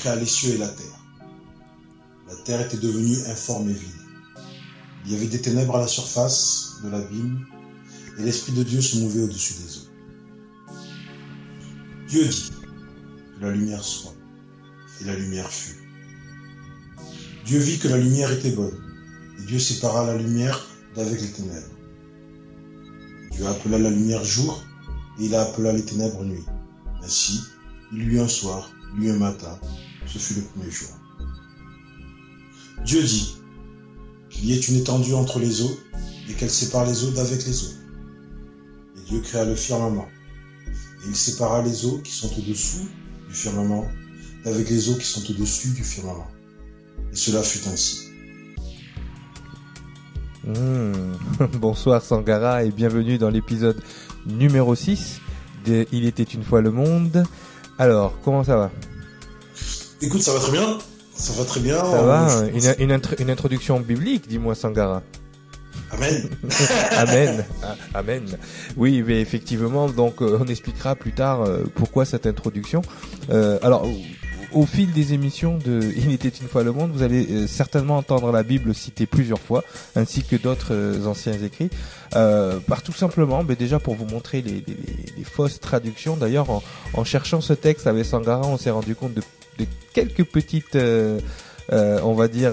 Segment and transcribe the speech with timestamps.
[0.00, 0.98] créa les cieux et la terre.
[2.26, 3.90] La terre était devenue informe et vide.
[5.04, 7.46] Il y avait des ténèbres à la surface de l'abîme,
[8.18, 9.90] et l'Esprit de Dieu se mouvait au-dessus des eaux.
[12.08, 12.50] Dieu dit
[13.36, 14.14] que la lumière soit,
[15.00, 15.76] et la lumière fut.
[17.44, 18.78] Dieu vit que la lumière était bonne,
[19.38, 21.76] et Dieu sépara la lumière d'avec les ténèbres.
[23.32, 24.64] Dieu appela la lumière jour,
[25.18, 26.46] et il a appelé les ténèbres nuit.
[27.02, 27.40] Ainsi,
[27.92, 29.58] il y eut un soir, il y eut un matin,
[30.06, 30.88] ce fut le premier jour.
[32.84, 33.36] Dieu dit
[34.30, 35.78] qu'il y ait une étendue entre les eaux
[36.28, 37.74] et qu'elle sépare les eaux d'avec les eaux.
[38.96, 40.08] Et Dieu créa le firmament.
[41.04, 42.88] Et il sépara les eaux qui sont au-dessous
[43.28, 43.86] du firmament
[44.44, 46.28] d'avec les eaux qui sont au-dessus du firmament.
[47.12, 48.08] Et cela fut ainsi.
[50.44, 51.46] Mmh.
[51.58, 53.80] Bonsoir Sangara et bienvenue dans l'épisode
[54.26, 55.20] numéro 6
[55.66, 57.24] de Il était une fois le monde.
[57.78, 58.70] Alors, comment ça va?
[60.02, 60.78] Écoute, ça va très bien.
[61.14, 61.76] Ça va très bien.
[61.76, 62.28] Ça va
[62.78, 65.02] une, une, introduction biblique, dis-moi Sangara.
[65.92, 66.30] Amen.
[66.92, 67.44] Amen.
[67.62, 68.24] Ah, amen.
[68.76, 72.82] Oui, mais effectivement, donc euh, on expliquera plus tard euh, pourquoi cette introduction.
[73.30, 73.86] Euh, alors,
[74.52, 77.96] au fil des émissions de Il était une fois le monde, vous allez euh, certainement
[77.96, 79.64] entendre la Bible citée plusieurs fois,
[79.96, 81.70] ainsi que d'autres euh, anciens écrits,
[82.16, 84.64] euh, par tout simplement, mais déjà pour vous montrer les,
[85.24, 86.16] fausses traductions.
[86.16, 86.62] D'ailleurs,
[86.94, 89.22] en, cherchant ce texte avec Sangara, on s'est rendu compte de,
[89.92, 90.76] quelques petites
[91.70, 92.52] on va dire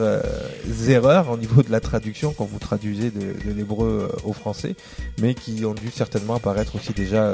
[0.88, 4.76] erreurs au niveau de la traduction quand vous traduisez de, de l'hébreu au français,
[5.20, 7.34] mais qui ont dû certainement apparaître aussi déjà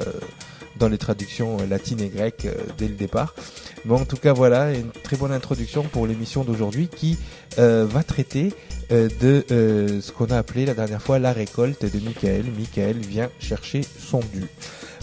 [0.77, 3.33] dans les traductions latines et grecques euh, dès le départ.
[3.85, 7.17] Bon, en tout cas, voilà une très bonne introduction pour l'émission d'aujourd'hui qui
[7.59, 8.53] euh, va traiter
[8.91, 9.45] euh, de
[10.01, 12.45] ce qu'on a appelé la dernière fois la récolte de Michael.
[12.57, 14.45] Michael vient chercher son dû.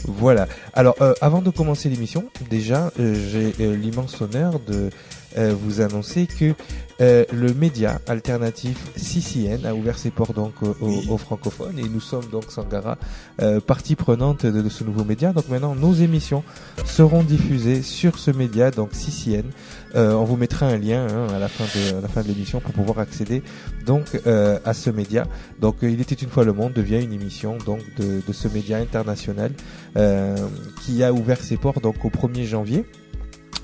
[0.05, 0.49] Voilà.
[0.73, 4.91] Alors, avant de commencer l'émission, déjà, j'ai l'immense honneur de euh,
[5.37, 6.55] vous annoncer que
[7.01, 12.27] euh, le média alternatif CCN a ouvert ses portes donc aux, francophones et nous sommes
[12.31, 12.99] donc Sangara
[13.41, 15.33] euh, partie prenante de, ce nouveau média.
[15.33, 16.45] Donc maintenant nos émissions
[16.85, 19.45] seront diffusées sur ce média donc CCN.
[19.95, 22.61] on vous mettra un lien hein, à la fin de à la fin de l'émission
[22.61, 23.43] pour pouvoir accéder
[23.87, 25.27] donc à ce média.
[25.59, 28.77] Donc il était une fois le monde devient une émission donc de, de ce média
[28.77, 29.53] international
[30.83, 32.85] qui a ouvert ses portes donc au 1er janvier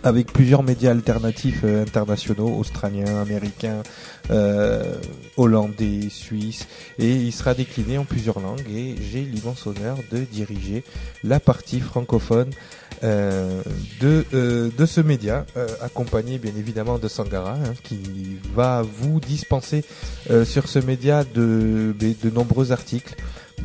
[0.02, 3.82] avec plusieurs médias alternatifs euh, internationaux, australiens, américains,
[4.30, 4.94] euh,
[5.36, 6.66] hollandais, suisses,
[6.98, 8.68] et il sera décliné en plusieurs langues.
[8.70, 10.84] Et j'ai l'immense honneur de diriger
[11.24, 12.50] la partie francophone
[13.04, 13.62] euh,
[14.00, 14.24] de
[14.76, 15.44] de ce média,
[15.82, 19.84] accompagné bien évidemment de Sangara, hein, qui va vous dispenser
[20.44, 23.16] sur ce média de de nombreux articles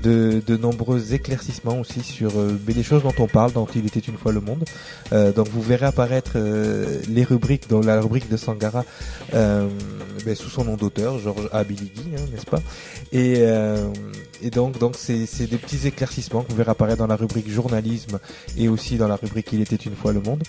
[0.01, 3.99] de, de nombreux éclaircissements aussi sur euh, les choses dont on parle, dont il était
[3.99, 4.63] une fois le monde.
[5.11, 8.83] Euh, donc vous verrez apparaître euh, les rubriques, dans la rubrique de Sangara,
[9.31, 12.61] ben, sous son nom d'auteur, Georges Abiligui, hein, n'est-ce pas?
[13.11, 13.41] Et,
[14.41, 18.19] et donc donc c'est des petits éclaircissements que vous verrez apparaître dans la rubrique journalisme
[18.57, 20.43] et aussi dans la rubrique Il était une fois le monde.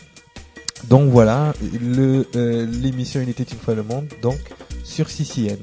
[0.88, 2.26] Donc voilà, le
[2.64, 4.38] l'émission Il était une fois le monde, donc
[4.84, 5.58] sur CCN.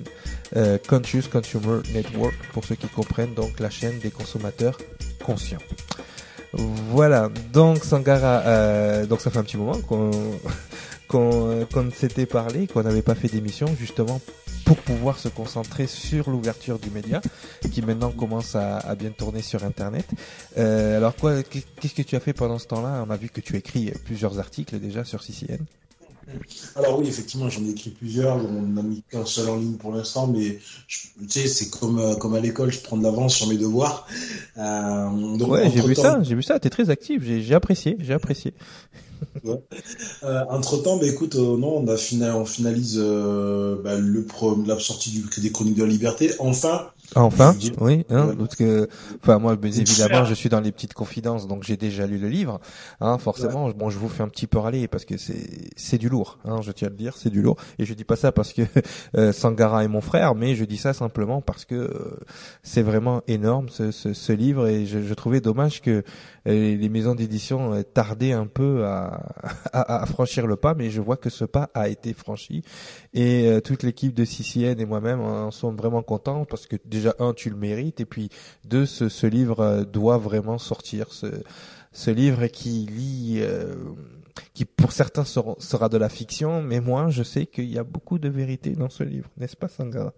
[0.56, 4.78] Euh, Conscious Consumer Network, pour ceux qui comprennent, donc la chaîne des consommateurs
[5.24, 5.60] conscients.
[6.54, 10.12] Voilà, donc Sangara, euh, donc ça fait un petit moment qu'on
[11.07, 14.22] qu'on s'était parlé, qu'on n'avait pas fait d'émission justement
[14.66, 17.22] pour pouvoir se concentrer sur l'ouverture du média,
[17.72, 20.06] qui maintenant commence à, à bien tourner sur Internet.
[20.57, 23.04] Euh, alors quoi, qu'est-ce que tu as fait pendant ce temps-là?
[23.07, 25.66] On a vu que tu écris plusieurs articles déjà sur CCN.
[26.76, 28.38] Alors oui, effectivement, j'en ai écrit plusieurs.
[28.38, 32.16] On n'a mis qu'un seul en ligne pour l'instant, mais tu sais, c'est comme euh,
[32.16, 34.08] comme à l'école, je prends de l'avance sur mes devoirs.
[34.58, 36.60] Euh, donc, ouais, j'ai vu ça, j'ai vu ça.
[36.60, 37.24] T'es très actif.
[37.24, 38.54] J'ai apprécié, j'ai apprécié.
[40.24, 44.25] Euh, entre temps, bah, écoute, euh, non, on a on finalise bah, le
[44.66, 46.32] la sortie du des Chroniques de la Liberté.
[46.40, 48.88] Enfin, enfin, oui, hein, parce que,
[49.22, 52.60] enfin moi, évidemment, je suis dans les petites confidences, donc j'ai déjà lu le livre.
[53.02, 56.10] Hein, forcément, bon, je vous fais un petit peu râler parce que c'est c'est du
[56.10, 56.40] lourd.
[56.46, 57.58] Hein, je tiens à le dire, c'est du lourd.
[57.78, 58.62] Et je dis pas ça parce que
[59.18, 62.18] euh, Sangara est mon frère, mais je dis ça simplement parce que euh,
[62.64, 66.04] c'est vraiment énorme ce, ce, ce, livre et je, je trouvais dommage que
[66.48, 69.34] euh, les maisons d'édition tardaient un peu à,
[69.74, 72.64] à, à, franchir le pas, mais je vois que ce pas a été franchi
[73.14, 77.34] et toute l'équipe de CCN et moi-même en sont vraiment contents parce que déjà un
[77.34, 78.30] tu le mérites et puis
[78.66, 81.28] deux ce, ce livre euh, doit vraiment sortir ce,
[81.92, 83.75] ce livre qui lit euh,
[84.54, 87.84] qui pour certains sera, sera, de la fiction mais moi je sais qu'il y a
[87.84, 90.13] beaucoup de vérité dans ce livre n'est-ce pas Sangara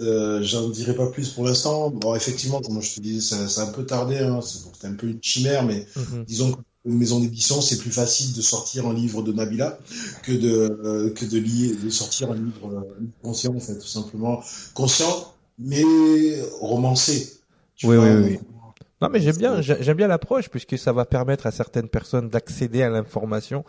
[0.00, 1.90] euh, J'en dirai pas plus pour l'instant.
[1.90, 4.18] Bon, effectivement, comme je te disais, ça, ça a un peu tardé.
[4.18, 4.40] Hein.
[4.40, 6.24] C'est un peu une chimère, mais mhm.
[6.24, 9.78] disons que une maison d'édition, c'est plus facile de sortir un livre de Nabila
[10.22, 12.86] que de que de lier, de sortir un livre
[13.22, 14.42] conscient en fait, tout simplement
[14.74, 15.82] conscient mais
[16.60, 17.38] romancé.
[17.84, 18.40] oui, oui, oui.
[19.00, 22.82] Non, mais j'aime bien, j'aime bien l'approche puisque ça va permettre à certaines personnes d'accéder
[22.82, 23.64] à l'information,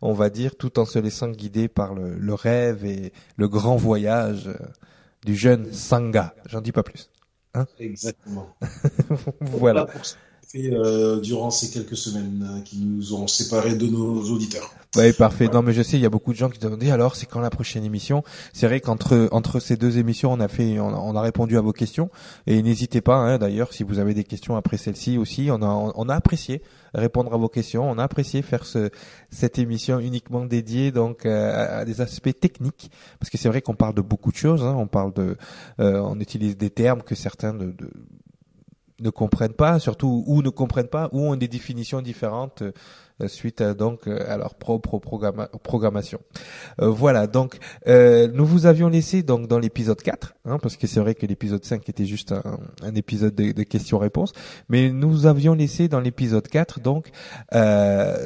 [0.00, 3.76] on va dire, tout en se laissant guider par le, le rêve et le grand
[3.76, 4.50] voyage
[5.24, 6.34] du jeune Sangha.
[6.46, 7.10] J'en dis pas plus.
[7.54, 8.56] Hein Exactement.
[9.40, 9.86] voilà.
[10.52, 14.74] Fait, euh, durant ces quelques semaines euh, qui nous ont séparés de nos auditeurs.
[14.96, 15.46] Oui, parfait.
[15.46, 17.38] Non, mais je sais, il y a beaucoup de gens qui demandaient alors, c'est quand
[17.38, 18.24] la prochaine émission?
[18.52, 21.72] C'est vrai qu'entre entre ces deux émissions, on a fait, on a, répondu à vos
[21.72, 22.10] questions
[22.48, 23.14] et n'hésitez pas.
[23.14, 26.62] Hein, D'ailleurs, si vous avez des questions après celle-ci aussi, on a on a apprécié
[26.94, 27.88] répondre à vos questions.
[27.88, 28.90] On a apprécié faire ce
[29.30, 33.76] cette émission uniquement dédiée donc euh, à, des aspects techniques parce que c'est vrai qu'on
[33.76, 34.64] parle de beaucoup de choses.
[34.64, 35.36] Hein, on parle de,
[35.78, 37.90] euh, on utilise des termes que certains de, de
[39.00, 42.62] ne comprennent pas, surtout ou ne comprennent pas, ou ont des définitions différentes
[43.22, 46.20] euh, suite à, donc euh, à leur propre programmation.
[46.80, 51.00] Euh, voilà, donc nous vous avions laissé donc dans l'épisode 4, hein, parce que c'est
[51.00, 54.32] vrai que l'épisode 5 était juste un, épisode de, de questions-réponses,
[54.68, 57.10] mais nous avions laissé dans l'épisode 4 donc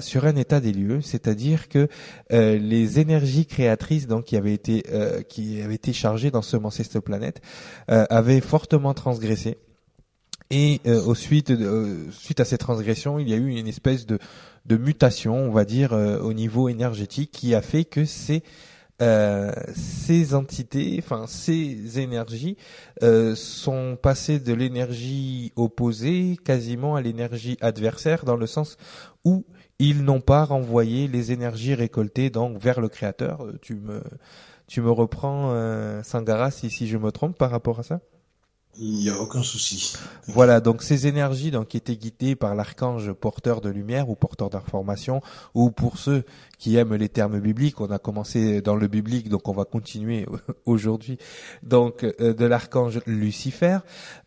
[0.01, 1.89] sur un état des lieux, c'est-à-dire que
[2.31, 4.85] les énergies créatrices donc qui avaient été
[5.29, 7.41] qui avaient été chargées dans ce cette planète
[7.89, 9.59] avaient fortement transgressé.
[10.51, 11.53] Et au suite,
[12.13, 14.19] suite à ces transgressions, il y a eu une espèce de,
[14.67, 18.43] de mutation, on va dire, euh, au niveau énergétique, qui a fait que ces
[19.03, 22.57] euh, ces entités, enfin ces énergies,
[23.03, 28.77] euh, sont passées de l'énergie opposée quasiment à l'énergie adversaire, dans le sens
[29.25, 29.45] où
[29.81, 33.45] ils n'ont pas renvoyé les énergies récoltées donc vers le créateur.
[33.63, 34.01] Tu me
[34.69, 35.53] tu me reprends
[36.05, 38.01] Sangara si si je me trompe par rapport à ça?
[38.79, 39.95] Il n'y a aucun souci.
[40.27, 44.51] Voilà, donc ces énergies donc qui étaient guidées par l'archange porteur de lumière ou porteur
[44.51, 45.21] d'information,
[45.55, 46.25] ou pour ceux
[46.59, 50.27] qui aiment les termes bibliques, on a commencé dans le biblique, donc on va continuer
[50.67, 51.19] aujourd'hui,
[51.63, 53.79] donc euh, de l'archange Lucifer.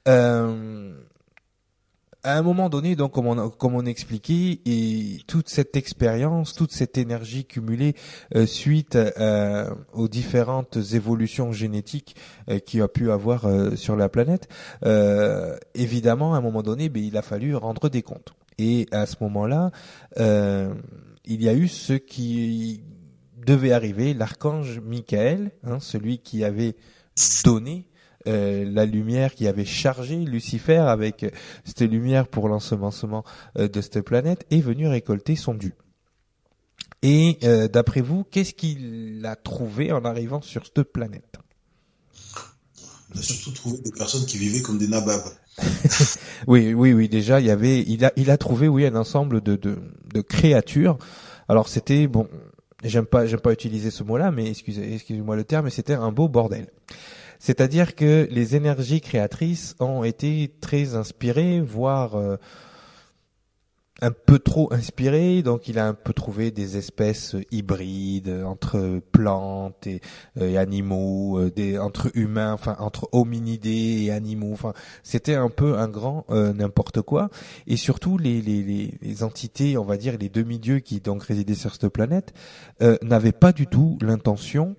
[0.07, 0.93] Euh,
[2.23, 6.71] à un moment donné, donc comme on, comme on expliquait, et toute cette expérience, toute
[6.71, 7.95] cette énergie cumulée
[8.35, 12.15] euh, suite euh, aux différentes évolutions génétiques
[12.49, 14.47] euh, qu'il a pu avoir euh, sur la planète,
[15.75, 18.33] évidemment, à un moment donné, ben, il a fallu rendre des comptes.
[18.57, 19.71] Et à ce moment-là,
[20.17, 22.83] il y a eu ce qui
[23.45, 26.75] devait arriver, l'archange Michael, hein, celui qui avait
[27.45, 27.87] donné
[28.27, 31.29] euh, la lumière qui avait chargé Lucifer avec euh,
[31.63, 33.23] cette lumière pour l'ensemencement
[33.57, 35.73] euh, de cette planète est venu récolter son dû.
[37.03, 37.37] Et
[37.71, 41.37] d'après vous, qu'est-ce qu'il a trouvé en arrivant sur cette planète?
[43.13, 45.21] Il a surtout trouvé des personnes qui vivaient comme des nababs.
[46.47, 47.07] oui, oui, oui.
[47.07, 49.77] Déjà, il y avait, il a, il a trouvé, oui, un ensemble de, de,
[50.11, 50.97] de créatures.
[51.47, 52.27] Alors, c'était bon.
[52.83, 56.11] J'aime pas, j'aime pas utiliser ce mot-là, mais excusez, excusez-moi le terme, mais c'était un
[56.11, 56.67] beau bordel.
[57.39, 62.37] C'est-à-dire que les énergies créatrices ont été très inspirées, voire euh,
[64.01, 65.43] un peu trop inspirées.
[65.43, 70.01] Donc il a un peu trouvé des espèces hybrides entre plantes et,
[70.39, 74.53] euh, animaux, euh, des, entre humains, enfin entre hominidés et animaux.
[74.53, 77.29] Enfin, c'était un peu un grand n'importe quoi.
[77.67, 81.73] Et surtout les, les, les, entités, on va dire les demi-dieux qui donc résidaient sur
[81.73, 82.33] cette planète,
[83.01, 84.75] n'avaient pas du tout l'intention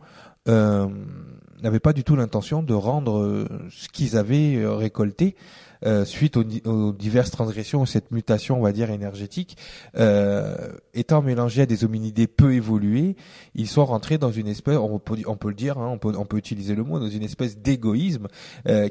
[1.63, 5.37] n'avaient pas du tout l'intention de rendre euh, ce qu'ils avaient euh, récolté
[5.87, 9.57] euh, suite aux, diverses transgressions, cette mutation, on va dire énergétique,
[10.93, 13.15] étant mélangés à des hominidés peu évolués,
[13.55, 16.83] ils sont rentrés dans une espèce, on peut, le dire, hein, on, peut, utiliser le
[16.83, 18.27] mot, dans une espèce d'égoïsme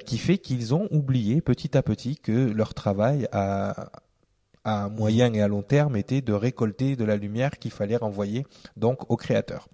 [0.05, 3.89] qui fait qu'ils ont oublié petit à petit que leur travail à
[4.89, 8.45] moyen et à long terme était de récolter de la lumière qu'il fallait renvoyer
[8.77, 9.67] donc au créateur.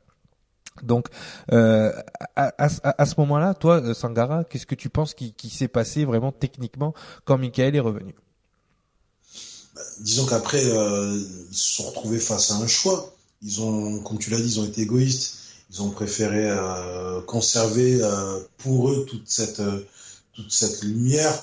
[0.81, 1.07] Donc,
[1.51, 1.91] euh,
[2.35, 6.03] à, à, ce moment-là, toi, euh, Sangara, qu'est-ce que tu penses qui, qui s'est passé
[6.03, 6.93] vraiment techniquement
[7.25, 8.15] quand Michael est revenu?
[9.75, 11.15] Bah, Disons qu'après, euh,
[11.51, 13.13] ils se sont retrouvés face à un choix.
[13.43, 15.37] Ils ont, comme tu l'as dit, ils ont été égoïstes.
[15.69, 17.99] Ils ont préféré euh, conserver
[18.57, 19.61] pour eux toute cette
[20.33, 21.33] toute cette lumière,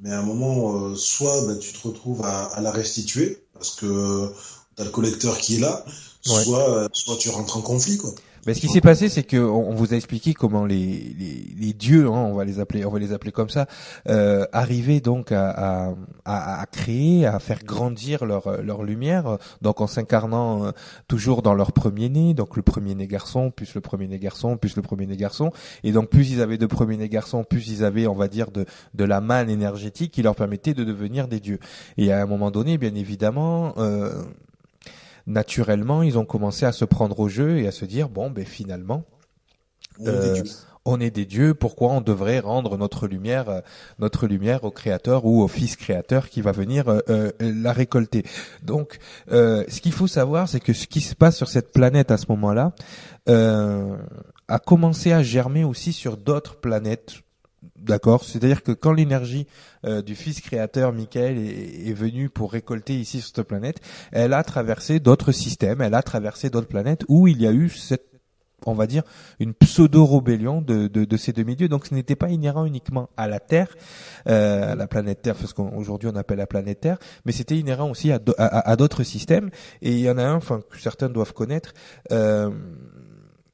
[0.00, 4.30] mais à un moment, soit bah, tu te retrouves à, à, la restituer parce que
[4.76, 5.84] tu as le collecteur qui est là,
[6.20, 8.12] soit soit tu rentres en conflit quoi.
[8.48, 10.74] Mais ce qui s'est passé, c'est que on, vous a expliqué comment les,
[11.18, 13.66] les, les dieux, hein, on va les appeler, on va les appeler comme ça,
[14.08, 15.92] euh, arrivaient donc à,
[16.24, 20.70] à, à, créer, à faire grandir leur leur lumière, donc en s'incarnant euh,
[21.08, 25.18] toujours dans leur premier-né, donc le premier-né garçon, plus le premier-né garçon, plus le premier-né
[25.18, 25.52] garçon,
[25.84, 28.64] et donc plus ils avaient de premiers-né garçons, plus ils avaient, on va dire, de
[28.94, 31.58] de la manne énergétique qui leur permettait de devenir des dieux.
[31.98, 33.74] Et à un moment donné, bien évidemment.
[33.76, 34.24] Euh,
[35.28, 38.44] naturellement, ils ont commencé à se prendre au jeu et à se dire bon, ben
[38.44, 39.04] finalement,
[40.06, 40.42] euh,
[40.84, 41.54] on est des dieux.
[41.54, 43.60] Pourquoi on devrait rendre notre lumière, euh,
[43.98, 48.24] notre lumière au Créateur ou au Fils Créateur qui va venir euh, la récolter
[48.62, 52.16] Donc, ce qu'il faut savoir, c'est que ce qui se passe sur cette planète à
[52.16, 52.72] ce moment-là
[53.26, 57.16] a commencé à germer aussi sur d'autres planètes
[57.76, 59.46] D'accord, c'est-à-dire que quand l'énergie
[59.84, 63.80] euh, du Fils créateur Michael est, venue pour récolter ici sur cette planète,
[64.12, 67.68] elle a traversé d'autres systèmes, elle a traversé d'autres planètes où il y a eu
[67.68, 68.04] cette
[68.66, 69.02] on va dire
[69.38, 71.68] une pseudo-rébellion de, de, ces demi-dieux.
[71.68, 73.74] Donc ce n'était pas inhérent uniquement à la Terre,
[74.28, 77.88] euh, à la planète Terre, parce qu'aujourd'hui on appelle la planète Terre, mais c'était inhérent
[77.88, 79.50] aussi à, à, d'autres systèmes.
[79.80, 81.72] Et il y en a un, enfin que certains doivent connaître,
[82.10, 82.50] euh,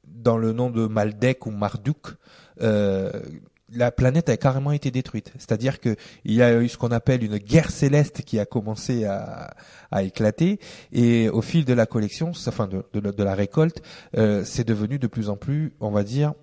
[0.07, 2.15] dans le nom de Maldek ou Marduk.
[3.73, 5.31] La planète a carrément été détruite.
[5.37, 9.05] C'est-à-dire que il y a eu ce qu'on appelle une guerre céleste qui a commencé
[9.05, 9.55] à,
[10.01, 10.59] éclater
[10.91, 13.81] et au fil de la collection, enfin de, la récolte,
[14.17, 16.33] euh, c'est devenu de plus en plus, on va dire,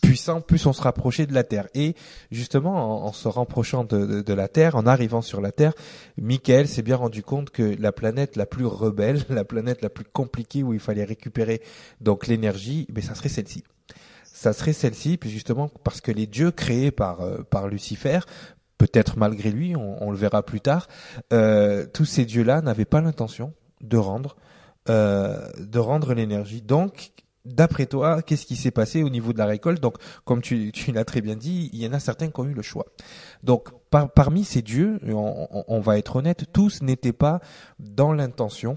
[0.00, 1.66] puissant, plus on se rapprochait de la Terre.
[1.74, 1.96] Et
[2.30, 5.72] justement, en, se rapprochant de, de, la Terre, en arrivant sur la Terre,
[6.16, 10.04] Michael s'est bien rendu compte que la planète la plus rebelle, la planète la plus
[10.04, 11.60] compliquée où il fallait récupérer
[12.00, 13.64] donc l'énergie, mais ça serait celle-ci
[14.38, 18.20] ça serait celle-ci, puis justement parce que les dieux créés par euh, par Lucifer,
[18.78, 20.86] peut-être malgré lui, on, le verra plus tard,
[21.32, 24.36] euh, tous ces dieux-là n'avaient pas l'intention de rendre
[24.88, 26.62] euh, de rendre l'énergie.
[26.62, 27.10] Donc
[27.44, 29.80] D'après toi, qu'est-ce qui s'est passé au niveau de la récolte?
[29.80, 29.94] Donc,
[30.26, 32.52] comme tu, tu l'as très bien dit, il y en a certains qui ont eu
[32.52, 32.84] le choix.
[33.42, 33.70] Donc,
[34.14, 37.40] parmi ces dieux, on, on va être honnête, tous n'étaient pas
[37.78, 38.76] dans l'intention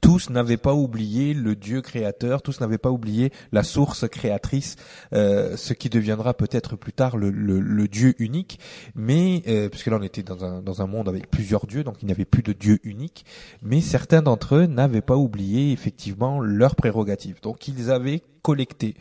[0.00, 4.76] tous n'avaient pas oublié le Dieu créateur, tous n'avaient pas oublié la source créatrice,
[5.12, 8.58] euh, ce qui deviendra peut-être plus tard le, le, Dieu unique.
[8.94, 11.96] Mais euh, puisque là on était dans un, dans un monde avec plusieurs dieux, donc
[12.02, 13.24] il n'y avait plus de Dieu unique.
[13.62, 17.40] Mais certains d'entre eux n'avaient pas oublié effectivement leurs prérogatives.
[17.42, 18.94] Donc ils avaient collecté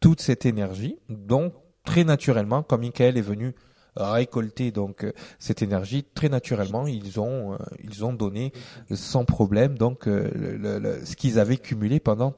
[0.00, 1.52] toute cette énergie, donc
[1.84, 3.54] très naturellement, comme Michael est venu
[3.96, 8.52] récolter donc euh, cette énergie très naturellement ils ont euh, ils ont donné
[8.94, 12.34] sans problème donc euh, le, ce qu'ils avaient cumulé pendant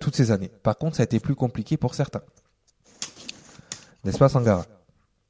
[0.00, 0.50] toutes ces années.
[0.62, 2.22] Par contre, ça a été plus compliqué pour certains.
[4.04, 4.66] N'est-ce pas Sangara?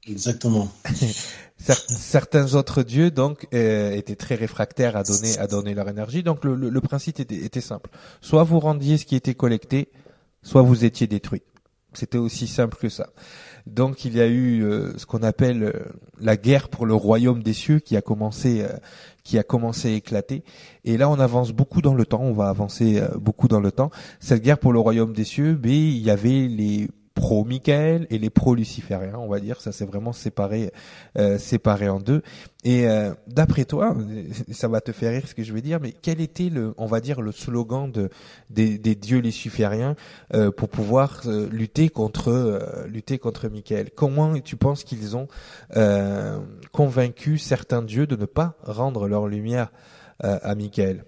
[0.07, 0.69] Exactement.
[1.59, 6.23] Certains autres dieux donc étaient très réfractaires à donner à donner leur énergie.
[6.23, 7.91] Donc le, le principe était, était simple.
[8.21, 9.91] Soit vous rendiez ce qui était collecté,
[10.43, 11.43] soit vous étiez détruit.
[11.93, 13.09] C'était aussi simple que ça.
[13.71, 15.73] Donc il y a eu euh, ce qu'on appelle euh,
[16.21, 18.69] la guerre pour le royaume des cieux qui a commencé euh,
[19.23, 20.43] qui a commencé à éclater.
[20.85, 23.91] Et là on avance beaucoup dans le temps, on va avancer beaucoup dans le temps.
[24.19, 26.89] Cette guerre pour le royaume des cieux, mais il y avait les
[27.21, 29.61] pro-Michael et les pro-lucifériens, on va dire.
[29.61, 30.73] Ça s'est vraiment séparé,
[31.19, 32.23] euh, séparé en deux.
[32.65, 33.95] Et euh, d'après toi,
[34.51, 36.87] ça va te faire rire ce que je vais dire, mais quel était le, on
[36.87, 38.09] va dire, le slogan de
[38.49, 39.97] des, des dieux lucifériens
[40.35, 43.91] euh, pour pouvoir euh, lutter contre euh, lutter contre Michael?
[43.95, 45.29] Comment tu penses qu'ils ont
[46.73, 49.71] convaincu certains dieux de ne pas rendre leur lumière
[50.21, 51.05] à Michael?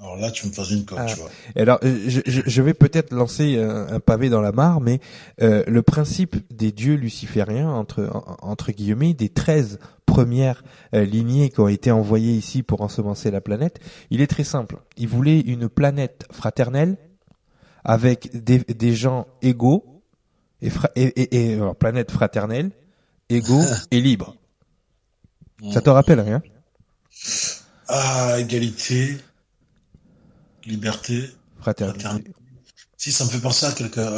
[0.00, 1.06] Alors là, tu me fais une cote, ah.
[1.06, 1.30] tu vois.
[1.54, 5.00] Alors, euh, je, je, vais peut-être lancer un, pavé dans la mare, mais
[5.40, 8.10] euh, le principe des dieux lucifériens, entre,
[8.42, 13.40] entre guillemets, des 13 premières euh, lignées qui ont été envoyées ici pour ensemencer la
[13.40, 13.78] planète,
[14.10, 14.78] il est très simple.
[14.96, 16.96] Ils voulaient une planète fraternelle
[17.84, 20.02] avec des, des gens égaux,
[20.60, 22.72] et, et, et, planète fraternelle,
[23.28, 24.34] égaux et libres.
[25.72, 26.42] Ça te rappelle rien?
[27.88, 29.18] Ah, égalité
[30.66, 32.32] liberté, fraternité.
[32.96, 34.10] Si ça me fait penser à quelqu'un.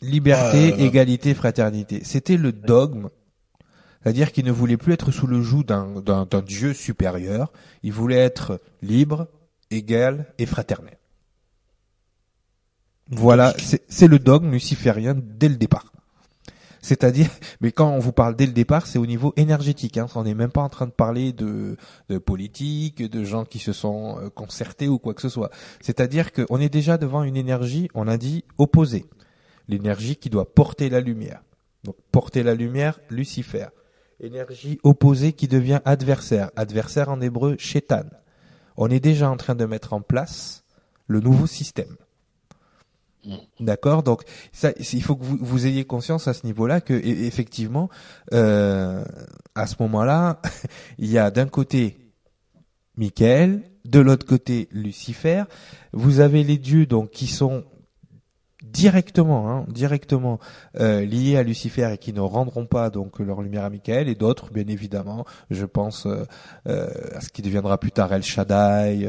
[0.00, 2.02] Liberté, ah, égalité, fraternité.
[2.04, 3.08] C'était le dogme.
[4.02, 7.52] C'est-à-dire qu'il ne voulait plus être sous le joug d'un, d'un, dieu supérieur.
[7.82, 9.28] Il voulait être libre,
[9.70, 10.96] égal et fraternel.
[13.10, 15.92] Voilà, c'est, c'est le dogme luciférien dès le départ.
[16.80, 17.28] C'est-à-dire,
[17.60, 19.98] mais quand on vous parle dès le départ, c'est au niveau énergétique.
[19.98, 20.06] Hein.
[20.14, 21.76] On n'est même pas en train de parler de,
[22.08, 25.50] de politique, de gens qui se sont euh, concertés ou quoi que ce soit.
[25.80, 29.06] C'est-à-dire qu'on est déjà devant une énergie, on a dit opposée.
[29.68, 31.42] L'énergie qui doit porter la lumière.
[31.84, 33.66] Donc porter la lumière, Lucifer.
[34.20, 36.50] Énergie opposée qui devient adversaire.
[36.56, 38.04] Adversaire en hébreu, Shetan.
[38.76, 40.64] On est déjà en train de mettre en place
[41.06, 41.96] le nouveau système.
[43.60, 47.06] D'accord, donc ça, il faut que vous, vous, ayez conscience à ce niveau-là que e,
[47.26, 47.88] effectivement,
[48.32, 49.04] euh,
[49.54, 50.40] à ce moment-là,
[50.98, 51.98] il y a d'un côté
[52.96, 55.44] Michael, de l'autre côté Lucifer.
[55.92, 57.64] Vous avez les dieux donc qui sont
[58.62, 60.40] directement, hein, directement
[60.80, 64.14] euh, liés à Lucifer et qui ne rendront pas donc leur lumière à Michael, et
[64.14, 66.24] d'autres, bien évidemment, je pense euh,
[66.66, 69.08] euh, à ce qui deviendra plus tard El Shaddai,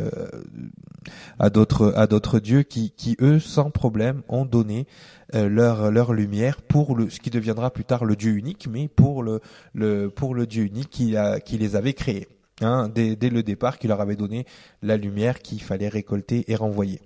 [1.39, 4.87] à d'autres à d'autres dieux qui, qui eux, sans problème, ont donné
[5.33, 9.23] leur leur lumière pour le ce qui deviendra plus tard le Dieu unique, mais pour
[9.23, 9.41] le
[9.73, 12.27] le pour le Dieu unique qui a qui les avait créés.
[12.61, 14.45] Hein, dès, dès le départ, qui leur avait donné
[14.81, 16.99] la lumière qu'il fallait récolter et renvoyer.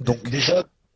[0.00, 0.18] Donc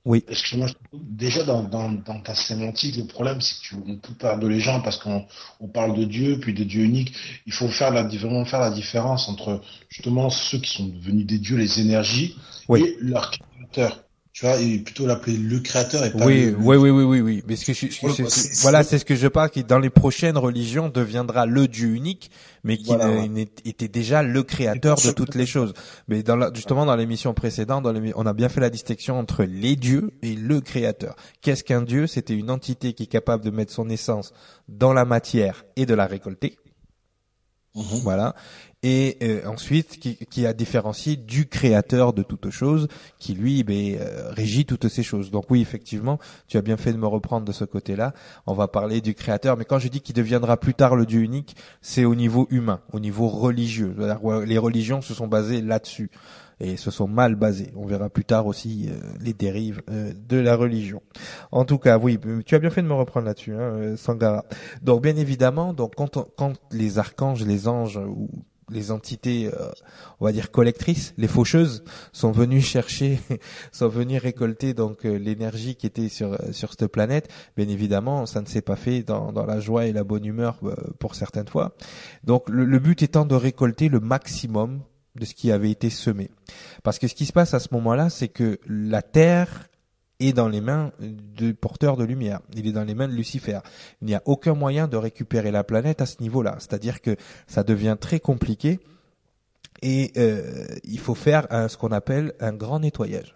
[0.04, 0.25] oui.
[0.28, 4.42] Excuse-moi, déjà dans, dans, dans, ta sémantique, le problème c'est que tu, on peut parler
[4.42, 5.26] de légende parce qu'on
[5.61, 7.14] on parle de Dieu puis de Dieu unique.
[7.47, 11.38] Il faut faire la, vraiment faire la différence entre justement ceux qui sont devenus des
[11.38, 12.37] dieux, les énergies,
[12.75, 14.01] et leur créateur
[14.33, 17.43] tu vois, et plutôt l'appeler le créateur et pas oui, oui, oui, oui, oui, oui.
[17.47, 20.89] Mais ce que je, voilà, c'est ce que je parle, qui dans les prochaines religions
[20.89, 22.31] deviendra le Dieu unique,
[22.65, 22.95] mais qui
[23.67, 25.75] était déjà le créateur de toutes les choses.
[26.09, 29.45] Mais dans la, justement dans l'émission précédente, dans on a bien fait la distinction entre
[29.45, 31.15] les dieux et le créateur.
[31.43, 32.07] Qu'est-ce qu'un dieu?
[32.07, 34.33] C'était une entité qui est capable de mettre son essence
[34.67, 36.57] dans la matière et de la récolter.
[37.75, 38.00] Mhm.
[38.02, 38.35] Voilà
[38.83, 42.88] et euh, ensuite qui, a différencié du créateur de toutes choses,
[43.19, 45.31] qui lui ben, euh, régit toutes ces choses.
[45.31, 48.12] Donc oui, effectivement, tu as bien fait de me reprendre de ce côté-là.
[48.47, 51.21] On va parler du créateur, mais quand je dis qu'il deviendra plus tard le Dieu
[51.21, 53.95] unique, c'est au niveau humain, au niveau religieux.
[54.47, 56.11] Les religions se sont basées là-dessus
[56.62, 57.72] et se sont mal basées.
[57.77, 61.03] On verra plus tard aussi euh, les dérives de la religion.
[61.51, 64.44] En tout cas, oui, tu as bien fait de me reprendre là-dessus, hein, Sangara.
[64.83, 68.29] Donc bien évidemment, donc quand, quand les archanges, les anges ou
[68.72, 69.70] les entités, euh,
[70.20, 73.20] on va dire collectrices, les faucheuses, sont venues chercher,
[73.70, 77.29] sont venues récolter donc euh, l'énergie qui était sur sur cette planète.
[77.57, 80.59] Bien évidemment, ça ne s'est pas fait dans, dans la joie et la bonne humeur
[80.64, 81.75] euh, pour certaines fois.
[82.25, 84.81] Donc le, le but étant de récolter le maximum
[85.14, 86.31] de ce qui avait été semé.
[86.83, 89.68] Parce que ce qui se passe à ce moment-là, c'est que la Terre
[90.20, 92.40] est dans les mains du porteur de lumière.
[92.55, 93.61] Il est dans les mains de Lucifer.
[94.01, 96.57] Il n'y a aucun moyen de récupérer la planète à ce niveau-là.
[96.59, 98.81] C'est-à-dire que ça devient très compliqué
[99.83, 103.35] et euh, il faut faire ce qu'on appelle un grand nettoyage.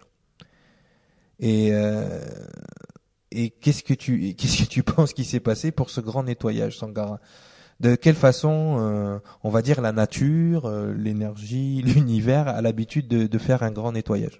[1.39, 2.19] Et euh,
[3.31, 6.77] et qu'est-ce que tu qu'est-ce que tu penses qui s'est passé pour ce grand nettoyage,
[6.77, 7.19] Sangara?
[7.79, 13.37] De quelle façon, euh, on va dire, la nature, l'énergie, l'univers a l'habitude de, de
[13.37, 14.39] faire un grand nettoyage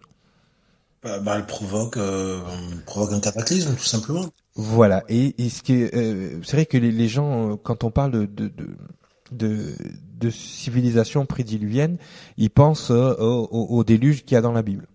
[1.04, 2.40] bah, bah, elle provoque, euh,
[2.86, 4.26] provoque un cataclysme, tout simplement.
[4.56, 5.04] Voilà.
[5.10, 8.52] Et, ce qui euh, c'est vrai que les, gens, euh, quand on parle de, de,
[9.32, 9.76] de,
[10.20, 11.98] de, civilisation prédiluvienne,
[12.38, 14.88] ils pensent au, au, déluge qu'il y a dans la Bible.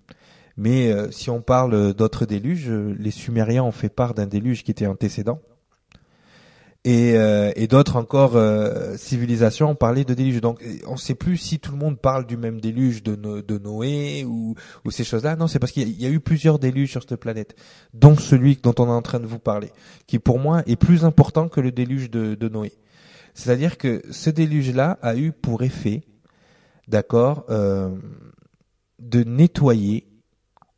[0.56, 4.86] Mais si on parle d'autres déluges, les Sumériens ont fait part d'un déluge qui était
[4.86, 5.40] antécédent
[6.84, 10.40] et, euh, et d'autres encore euh, civilisations ont parlé de déluge.
[10.40, 14.24] Donc on ne sait plus si tout le monde parle du même déluge de, Noé
[14.24, 15.36] ou, ou ces choses-là.
[15.36, 17.54] Non, c'est parce qu'il y, a eu plusieurs déluges sur cette planète,
[17.94, 19.70] dont celui dont on est en train de vous parler,
[20.06, 22.72] qui pour moi est plus important que le déluge de, de Noé.
[23.34, 26.02] C'est-à-dire que ce déluge-là a eu pour effet,
[26.88, 27.90] d'accord, euh,
[28.98, 30.06] de nettoyer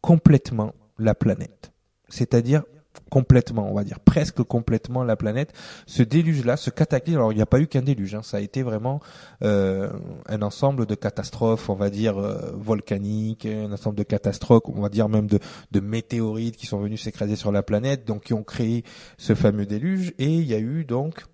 [0.00, 1.72] complètement la planète.
[2.08, 2.62] C'est-à-dire
[3.10, 5.52] complètement, on va dire presque complètement la planète.
[5.86, 8.40] Ce déluge-là, ce cataclysme, alors il n'y a pas eu qu'un déluge, hein, ça a
[8.40, 9.00] été vraiment
[9.42, 9.90] euh,
[10.26, 14.88] un ensemble de catastrophes, on va dire euh, volcaniques, un ensemble de catastrophes, on va
[14.88, 15.38] dire même de,
[15.70, 18.84] de météorites qui sont venus s'écraser sur la planète, donc qui ont créé
[19.18, 20.12] ce fameux déluge.
[20.18, 21.24] Et il y a eu donc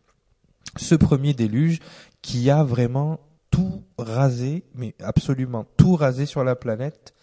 [0.76, 1.80] ce premier déluge
[2.22, 3.20] qui a vraiment
[3.50, 7.14] tout rasé, mais absolument tout rasé sur la planète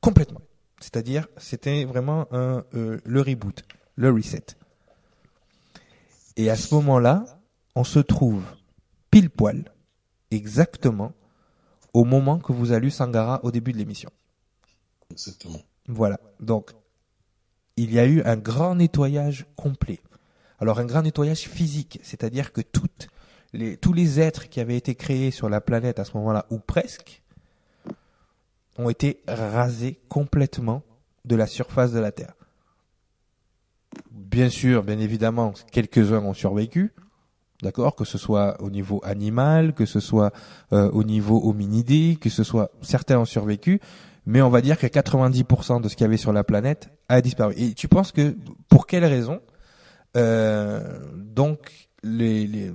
[0.00, 0.40] complètement.
[0.80, 3.64] C'est-à-dire, c'était vraiment un, euh, le reboot,
[3.96, 4.44] le reset.
[6.36, 7.24] Et à ce moment-là,
[7.74, 8.44] on se trouve
[9.10, 9.72] pile poil,
[10.30, 11.12] exactement,
[11.94, 14.10] au moment que vous avez lu Sangara au début de l'émission.
[15.10, 15.60] Exactement.
[15.88, 16.20] Voilà.
[16.40, 16.72] Donc,
[17.76, 20.00] il y a eu un grand nettoyage complet.
[20.60, 23.08] Alors, un grand nettoyage physique, c'est-à-dire que toutes
[23.52, 26.58] les, tous les êtres qui avaient été créés sur la planète à ce moment-là, ou
[26.58, 27.22] presque,
[28.78, 30.82] ont été rasés complètement
[31.24, 32.34] de la surface de la Terre.
[34.10, 36.92] Bien sûr, bien évidemment, quelques-uns ont survécu,
[37.62, 40.32] d'accord, que ce soit au niveau animal, que ce soit
[40.72, 43.80] euh, au niveau hominidé, que ce soit certains ont survécu,
[44.26, 47.20] mais on va dire que 90% de ce qu'il y avait sur la planète a
[47.20, 47.54] disparu.
[47.56, 48.36] Et tu penses que
[48.68, 49.40] pour quelle raison
[50.16, 52.72] euh, donc les, les,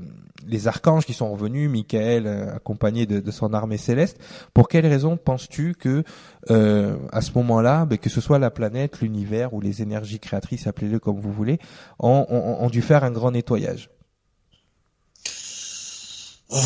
[0.47, 4.17] les, archanges qui sont revenus, Michael euh, accompagné de, de, son armée céleste,
[4.53, 6.03] pour quelle raison penses-tu que
[6.49, 10.67] euh, à ce moment-là, ben, que ce soit la planète, l'univers ou les énergies créatrices,
[10.67, 11.59] appelez-le comme vous voulez,
[11.99, 13.89] ont, ont, ont, dû faire un grand nettoyage?
[16.51, 16.57] Euh,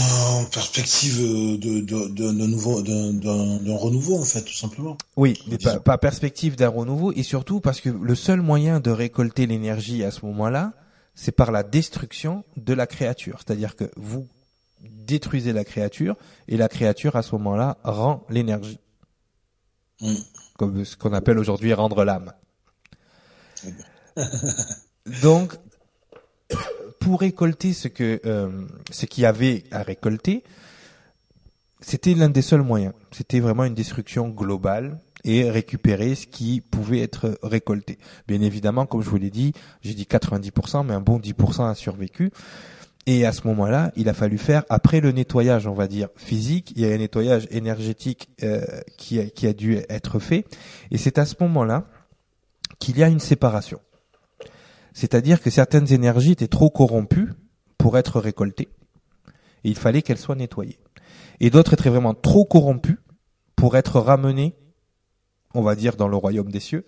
[0.52, 4.98] perspective de, de, d'un nouveau, d'un, d'un, renouveau en fait, tout simplement.
[5.16, 8.92] Oui, mais pas, pas perspective d'un renouveau et surtout parce que le seul moyen de
[8.92, 10.74] récolter l'énergie à ce moment-là,
[11.18, 13.40] c'est par la destruction de la créature.
[13.40, 14.28] C'est-à-dire que vous
[14.82, 16.16] détruisez la créature
[16.48, 18.80] et la créature à ce moment-là rend l'énergie.
[20.00, 20.14] Mm.
[20.58, 22.34] Comme ce qu'on appelle aujourd'hui rendre l'âme.
[25.24, 25.56] Donc,
[27.00, 30.44] pour récolter ce que euh, ce qu'il y avait à récolter,
[31.82, 32.94] c'était l'un des seuls moyens.
[33.12, 37.98] C'était vraiment une destruction globale et récupérer ce qui pouvait être récolté.
[38.28, 41.76] Bien évidemment, comme je vous l'ai dit, j'ai dit 90%, mais un bon 10% a
[41.76, 42.32] survécu.
[43.08, 46.74] Et à ce moment-là, il a fallu faire, après le nettoyage, on va dire, physique,
[46.76, 48.66] il y a un nettoyage énergétique euh,
[48.98, 50.46] qui, a, qui a dû être fait.
[50.92, 51.86] Et c'est à ce moment-là
[52.80, 53.80] qu'il y a une séparation.
[54.94, 57.30] C'est-à-dire que certaines énergies étaient trop corrompues
[57.78, 58.68] pour être récoltées.
[59.64, 60.80] Et il fallait qu'elles soient nettoyées.
[61.40, 63.00] Et d'autres étaient vraiment trop corrompues
[63.56, 64.56] pour être ramenées,
[65.54, 66.86] on va dire, dans le royaume des cieux.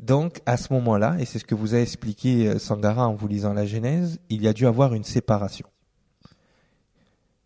[0.00, 3.26] Donc, à ce moment-là, et c'est ce que vous a expliqué euh, Sangara en vous
[3.26, 5.66] lisant la Genèse, il y a dû avoir une séparation.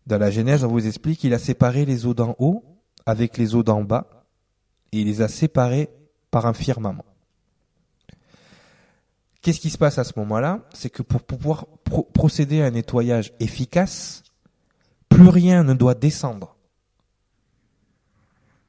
[0.05, 2.63] Dans la Genèse, on vous explique qu'il a séparé les eaux d'en haut
[3.05, 4.25] avec les eaux d'en bas,
[4.91, 5.89] et il les a séparées
[6.29, 7.05] par un firmament.
[9.41, 10.61] Qu'est-ce qui se passe à ce moment-là?
[10.73, 11.67] C'est que pour pouvoir
[12.13, 14.23] procéder à un nettoyage efficace,
[15.09, 16.55] plus rien ne doit descendre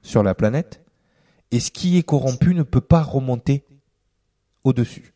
[0.02, 0.83] sur la planète,
[1.54, 3.64] et ce qui est corrompu ne peut pas remonter
[4.64, 5.14] au-dessus.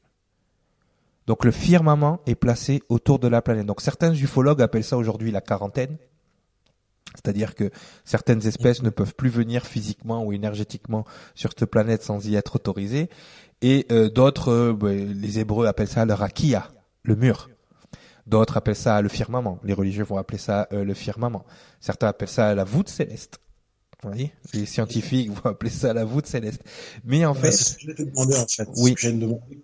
[1.27, 3.67] Donc le firmament est placé autour de la planète.
[3.67, 5.99] Donc certains ufologues appellent ça aujourd'hui la quarantaine.
[7.17, 7.71] C'est-à-dire que
[8.05, 12.55] certaines espèces ne peuvent plus venir physiquement ou énergétiquement sur cette planète sans y être
[12.55, 13.11] autorisées.
[13.61, 16.69] Et euh, d'autres, euh, ben, les Hébreux appellent ça le rakia,
[17.03, 17.51] le mur.
[18.29, 19.59] D'autres appellent ça le firmament.
[19.65, 21.45] Les religieux vont appeler ça euh, le firmament.
[21.81, 23.41] Certains appellent ça la voûte céleste.
[24.03, 26.63] Vous voyez les scientifiques vont appeler ça la voûte céleste.
[27.05, 28.69] Mais en fait, c'est ce que je te demander en fait.
[28.77, 28.95] Oui.
[28.97, 29.11] Je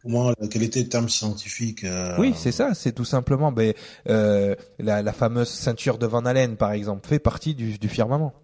[0.03, 1.87] comment, quel était le terme scientifique.
[2.19, 2.75] Oui, c'est ça.
[2.75, 3.75] C'est tout simplement, ben,
[4.07, 4.57] la,
[5.03, 8.35] la, fameuse ceinture de Van Allen, par exemple, fait partie du, du firmament.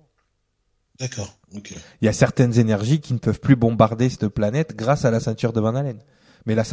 [1.01, 1.35] D'accord.
[1.53, 1.63] Il
[2.03, 5.53] y a certaines énergies qui ne peuvent plus bombarder cette planète grâce à la ceinture
[5.53, 5.99] de Van Allen.
[6.47, 6.65] Mais la,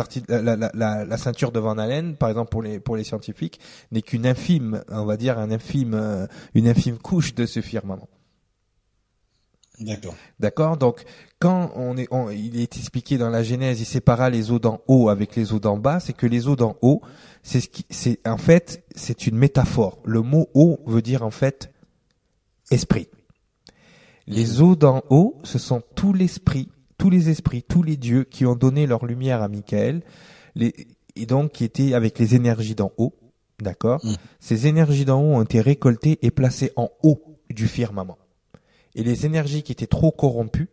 [0.74, 3.60] la, ceinture de Van Allen, par exemple pour les pour les scientifiques,
[3.92, 8.08] n'est qu'une infime, on va dire un infime, euh, une infime couche de ce firmament.
[9.80, 10.16] D'accord.
[10.40, 10.78] D'accord.
[10.78, 11.04] Donc,
[11.40, 15.10] quand on est, il est expliqué dans la Genèse, il sépara les eaux d'en haut
[15.10, 16.00] avec les eaux d'en bas.
[16.00, 17.02] C'est que les eaux d'en haut,
[17.44, 20.00] c'est ce qui, c'est en fait, c'est une métaphore.
[20.04, 21.72] Le mot eau veut dire en fait
[22.72, 23.08] esprit.
[24.26, 28.46] Les eaux d'en haut, ce sont tous l'esprit, tous les esprits, tous les dieux qui
[28.46, 30.02] ont donné leur lumière à Michael,
[30.60, 33.16] et donc qui étaient avec les énergies d'en haut,
[33.62, 34.04] d'accord?
[34.04, 34.16] Mm.
[34.42, 38.18] Ces énergies d'en haut ont été récoltées et placées en haut du firmament.
[38.98, 40.70] Et les énergies qui étaient trop corrompues,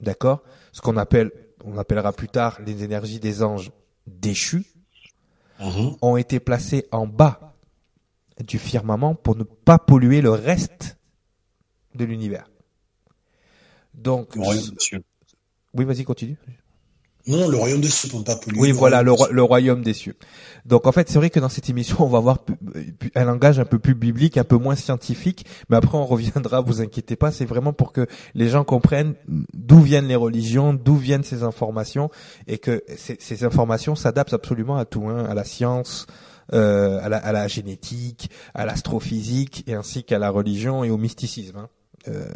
[0.00, 0.42] d'accord
[0.72, 1.30] Ce qu'on appelle,
[1.64, 3.70] on appellera plus tard les énergies des anges
[4.08, 4.66] déchus,
[5.60, 5.96] mm-hmm.
[6.02, 7.54] ont été placées en bas
[8.44, 10.98] du firmament pour ne pas polluer le reste
[11.94, 12.50] de l'univers.
[13.94, 16.36] Donc, oui, vas-y, continue.
[17.26, 18.60] Non, le royaume des cieux pour ne pas polluer.
[18.60, 20.14] Oui, voilà, le, royaume des cieux.
[20.66, 22.38] Donc en fait, c'est vrai que dans cette émission, on va avoir
[23.14, 26.82] un langage un peu plus biblique, un peu moins scientifique, mais après on reviendra, vous
[26.82, 29.14] inquiétez pas, c'est vraiment pour que les gens comprennent
[29.54, 32.10] d'où viennent les religions, d'où viennent ces informations,
[32.46, 36.06] et que ces, informations s'adaptent absolument à tout, hein, à la science,
[36.52, 40.98] euh, à, la, à, la, génétique, à l'astrophysique, et ainsi qu'à la religion et au
[40.98, 41.56] mysticisme.
[41.56, 41.68] Hein.
[42.08, 42.28] Euh,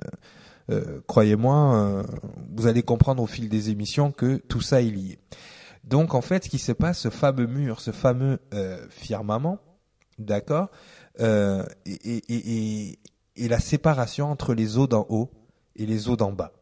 [0.71, 2.03] euh, croyez-moi, euh,
[2.55, 5.19] vous allez comprendre au fil des émissions que tout ça est lié.
[5.85, 8.39] Donc en fait, ce qui se passe, ce fameux mur, ce fameux
[8.91, 9.59] firmament,
[10.19, 10.69] d'accord,
[11.19, 12.99] et,
[13.37, 15.31] la séparation entre les eaux d'en haut
[15.77, 16.53] et les eaux d'en bas.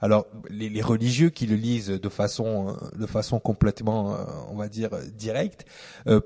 [0.00, 4.16] Alors, les, religieux qui le lisent de façon, de façon complètement,
[4.50, 5.66] on va dire, directe,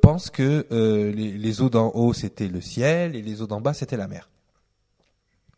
[0.01, 3.97] pensent que les, eaux d'en haut c'était le ciel et les eaux d'en bas c'était
[3.97, 4.31] la mer.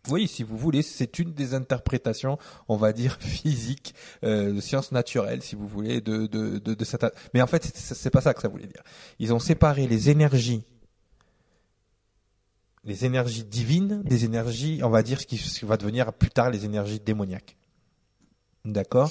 [0.08, 2.36] Oui, si vous voulez, c'est une des interprétations,
[2.68, 6.84] on va dire physiques, euh, de sciences naturelles, si vous voulez, de de de, de
[6.84, 7.06] cette.
[7.34, 8.82] Mais en fait, c'est pas ça que ça voulait dire.
[9.20, 10.64] Ils ont séparé les énergies,
[12.84, 16.30] les énergies divines, des énergies, on va dire ce qui, ce qui va devenir plus
[16.30, 17.56] tard les énergies démoniaques.
[18.64, 19.10] D'accord?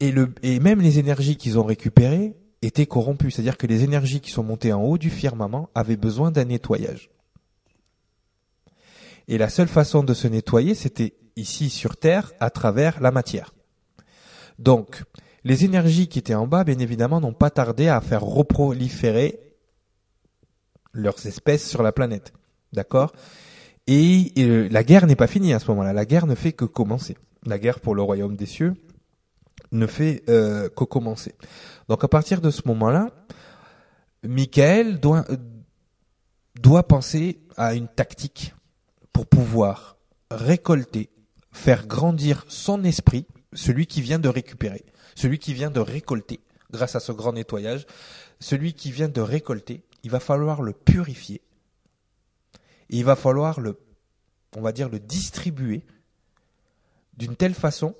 [0.00, 4.20] Et le et même les énergies qu'ils ont récupérées étaient corrompues, c'est-à-dire que les énergies
[4.20, 7.10] qui sont montées en haut du firmament avaient besoin d'un nettoyage.
[9.28, 13.54] Et la seule façon de se nettoyer, c'était ici sur Terre, à travers la matière.
[14.58, 15.04] Donc,
[15.44, 19.38] les énergies qui étaient en bas, bien évidemment, n'ont pas tardé à faire reproliférer
[20.92, 22.32] leurs espèces sur la planète.
[22.72, 23.12] D'accord?
[23.86, 25.92] Et euh, la guerre n'est pas finie à ce moment-là.
[25.92, 27.16] La guerre ne fait que commencer.
[27.44, 28.74] La guerre pour le royaume des cieux
[29.72, 31.34] ne fait euh, que commencer.
[31.88, 33.10] Donc à partir de ce moment-là,
[34.22, 35.24] Michael doit,
[36.60, 38.54] doit penser à une tactique
[39.18, 39.96] pour pouvoir
[40.30, 41.10] récolter,
[41.50, 44.84] faire grandir son esprit, celui qui vient de récupérer,
[45.16, 46.38] celui qui vient de récolter
[46.70, 47.84] grâce à ce grand nettoyage,
[48.38, 51.42] celui qui vient de récolter, il va falloir le purifier.
[52.90, 53.80] Et il va falloir le,
[54.56, 55.82] on va dire, le distribuer
[57.16, 57.96] d'une telle façon,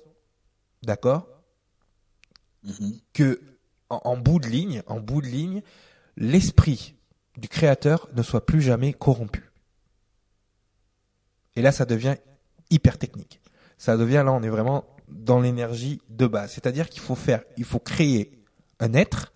[0.83, 1.27] d'accord,
[2.63, 2.97] Mhm.
[3.11, 3.41] que
[3.89, 5.63] en, en bout de ligne, en bout de ligne,
[6.15, 6.95] l'esprit
[7.35, 9.48] du créateur ne soit plus jamais corrompu.
[11.59, 12.15] Et là, ça devient
[12.69, 13.41] hyper technique.
[13.77, 16.51] Ça devient là, on est vraiment dans l'énergie de base.
[16.51, 18.41] C'est-à-dire qu'il faut faire, il faut créer
[18.79, 19.33] un être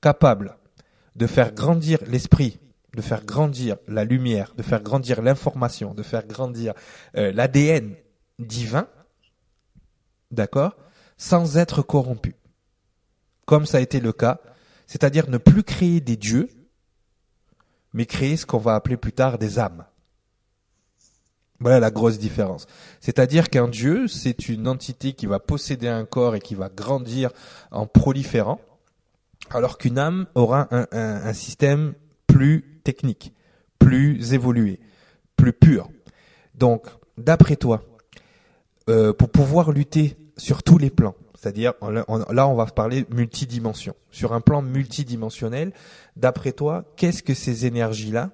[0.00, 0.56] capable
[1.14, 2.58] de faire grandir l'esprit,
[2.94, 6.72] de faire grandir la lumière, de faire grandir l'information, de faire grandir
[7.16, 7.94] euh, l'ADN
[8.38, 8.88] divin,
[10.30, 10.74] d'accord,
[11.16, 12.34] sans être corrompu
[13.44, 14.40] comme ça a été le cas,
[14.86, 16.48] c'est-à-dire ne plus créer des dieux,
[17.92, 19.84] mais créer ce qu'on va appeler plus tard des âmes.
[21.62, 22.66] Voilà la grosse différence.
[23.00, 27.30] C'est-à-dire qu'un dieu, c'est une entité qui va posséder un corps et qui va grandir
[27.70, 28.60] en proliférant,
[29.50, 31.94] alors qu'une âme aura un, système
[32.26, 33.32] plus technique,
[33.78, 34.80] plus évolué,
[35.36, 35.88] plus pur.
[36.56, 37.84] Donc, d'après toi,
[38.90, 44.32] euh, pour pouvoir lutter sur tous les plans, c'est-à-dire là on va parler multidimension, sur
[44.32, 45.72] un plan multidimensionnel,
[46.16, 48.30] d'après toi, qu'est-ce que ces énergies-là,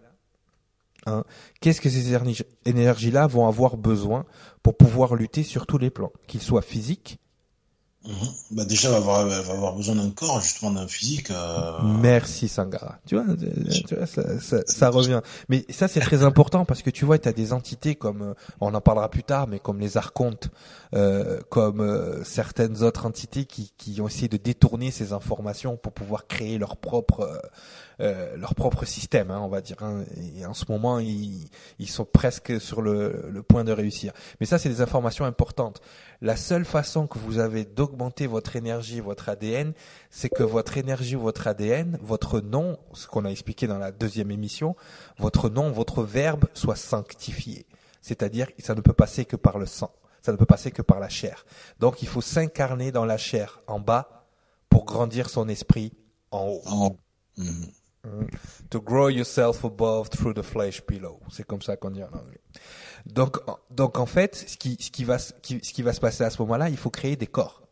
[1.07, 1.25] hein,
[1.61, 4.25] qu'est-ce que ces énergi- énergies-là vont avoir besoin
[4.63, 7.19] pour pouvoir lutter sur tous les plans, qu'ils soient physiques,
[8.05, 8.13] Mhm.
[8.53, 11.31] Bah déjà, elle va avoir, va avoir besoin d'un corps, justement, d'un physique.
[11.33, 13.01] euh, Merci Sangara.
[13.07, 13.25] Tu vois,
[13.87, 15.21] tu vois ça, ça, ça revient.
[15.49, 18.35] Mais ça c'est très important parce que tu vois, tu as des entités comme, euh,
[18.61, 20.49] on en parlera plus tard, mais comme les archontes,
[20.95, 25.93] euh, comme euh, certaines autres entités qui, qui ont essayé de détourner ces informations pour
[25.93, 27.43] pouvoir créer leur propre,
[28.01, 29.77] euh, leur propre système, hein, on va dire.
[29.83, 30.05] hein.
[30.37, 34.13] Et en ce moment, ils, ils sont presque sur le, le point de réussir.
[34.41, 35.81] Mais ça, c'est des informations importantes.
[36.21, 39.73] La seule façon que vous avez d'augmenter votre énergie, votre ADN,
[40.11, 44.31] c'est que votre énergie, votre ADN, votre nom, ce qu'on a expliqué dans la deuxième
[44.31, 44.77] émission,
[45.19, 47.67] votre nom, votre verbe soit sanctifié.
[48.01, 49.91] C'est-à-dire, ça ne peut passer que par le sang.
[50.23, 51.47] Ça ne peut passer que par la chair.
[51.79, 54.27] Donc, il faut s'incarner dans la chair en bas
[54.69, 55.93] pour grandir son esprit
[56.31, 56.97] en haut.
[57.37, 57.67] Mhm.
[58.71, 61.21] To grow yourself above through the flesh below.
[61.31, 62.41] C'est comme ça qu'on dit en anglais.
[63.07, 63.39] Donc,
[63.71, 66.41] donc en fait, ce qui, ce qui va, ce qui va se passer à ce
[66.43, 67.63] moment-là, il faut créer des corps.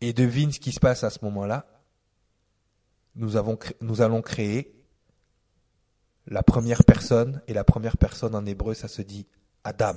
[0.00, 1.66] Et devine ce qui se passe à ce moment-là.
[3.14, 4.74] Nous avons, nous allons créer
[6.26, 9.26] la première personne, et la première personne en hébreu, ça se dit.
[9.64, 9.94] Adam.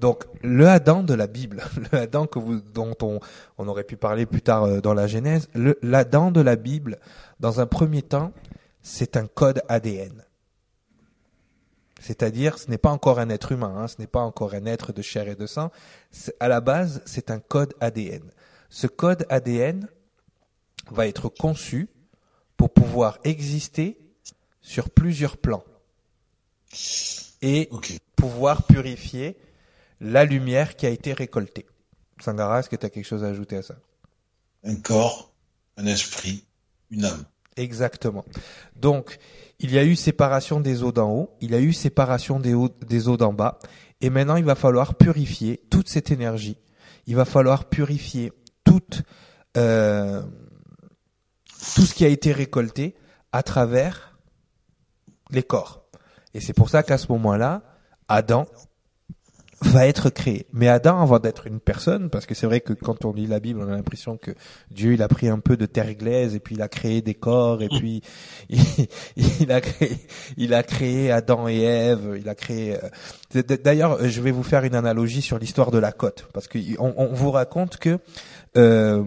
[0.00, 3.20] Donc le Adam de la Bible, le Adam que vous, dont on,
[3.58, 6.98] on aurait pu parler plus tard euh, dans la Genèse, le, l'Adam de la Bible,
[7.38, 8.32] dans un premier temps,
[8.82, 10.24] c'est un code ADN.
[12.00, 14.92] C'est-à-dire, ce n'est pas encore un être humain, hein, ce n'est pas encore un être
[14.94, 15.70] de chair et de sang.
[16.10, 18.22] C'est- À la base, c'est un code ADN.
[18.70, 19.86] Ce code ADN
[20.90, 21.90] va être conçu
[22.56, 23.98] pour pouvoir exister
[24.62, 25.64] sur plusieurs plans
[27.42, 27.68] et
[28.16, 29.36] pouvoir purifier
[30.00, 31.66] la lumière qui a été récoltée.
[32.20, 33.76] Sangara, est-ce que tu as quelque chose à ajouter à ça?
[34.64, 35.32] Un corps,
[35.76, 36.44] un esprit,
[36.90, 37.24] une âme.
[37.56, 38.24] Exactement.
[38.76, 39.18] Donc,
[39.58, 42.54] il y a eu séparation des eaux d'en haut, il y a eu séparation des
[42.54, 43.58] eaux, des eaux d'en bas,
[44.00, 46.56] et maintenant il va falloir purifier toute cette énergie.
[47.06, 48.32] Il va falloir purifier
[48.64, 49.02] toute,
[49.56, 50.22] euh,
[51.74, 52.94] tout ce qui a été récolté
[53.32, 54.18] à travers
[55.30, 55.84] les corps.
[56.32, 57.62] Et c'est pour ça qu'à ce moment-là,
[58.08, 58.46] Adam
[59.62, 60.46] va être créé.
[60.52, 63.40] Mais Adam, avant d'être une personne, parce que c'est vrai que quand on lit la
[63.40, 64.30] Bible, on a l'impression que
[64.70, 67.14] Dieu, il a pris un peu de terre glaise et puis il a créé des
[67.14, 68.00] corps et puis
[68.48, 68.60] il,
[69.40, 69.98] il a créé,
[70.38, 72.16] il a créé Adam et Ève.
[72.18, 72.78] Il a créé.
[73.34, 76.58] euh, D'ailleurs, je vais vous faire une analogie sur l'histoire de la côte, parce que
[76.78, 77.98] on, on vous raconte que
[78.56, 79.04] euh,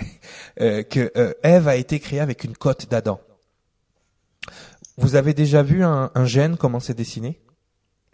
[0.60, 3.20] euh, que euh, Ève a été créée avec une côte d'Adam.
[4.96, 7.40] Vous avez déjà vu un, un gène comment c'est dessiné?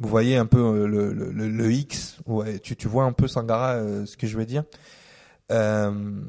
[0.00, 3.12] Vous voyez un peu euh, le, le, le- le X ouais, tu, tu vois un
[3.12, 4.64] peu Sangara euh, ce que je veux dire
[5.52, 6.20] Euh,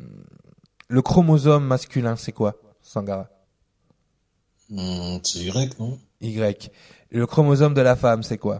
[0.87, 3.29] Le chromosome masculin, c'est quoi, Sangara?
[4.69, 5.99] Hmm, c'est Y, non?
[6.21, 6.71] Y.
[7.11, 8.59] Le chromosome de la femme, c'est quoi?